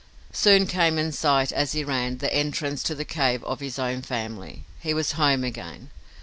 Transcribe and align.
Soon 0.33 0.65
came 0.65 0.97
in 0.97 1.11
sight, 1.11 1.51
as 1.51 1.73
he 1.73 1.83
ran, 1.83 2.17
the 2.17 2.33
entrance 2.33 2.81
to 2.81 2.95
the 2.95 3.05
cave 3.05 3.43
of 3.43 3.59
his 3.59 3.77
own 3.77 4.01
family. 4.01 4.63
He 4.79 4.95
was 4.95 5.11
home 5.11 5.43
again. 5.43 5.91